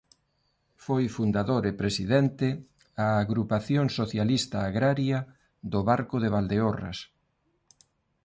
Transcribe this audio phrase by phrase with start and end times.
[0.85, 2.47] Foi fundador e presidente
[3.05, 5.19] a Agrupación Socialista Agraria
[5.71, 6.97] do Barco de Valdeorras.